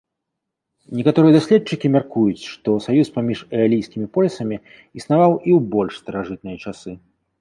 Некаторыя 0.99 1.33
даследчыкі 1.35 1.91
мяркуюць, 1.97 2.43
што 2.53 2.69
саюз 2.87 3.07
паміж 3.17 3.39
эалійскімі 3.59 4.07
полісамі 4.19 4.57
існаваў 5.01 5.31
і 5.47 5.49
ў 5.57 5.59
больш 5.77 5.93
старажытныя 6.03 6.57
часы. 6.67 6.91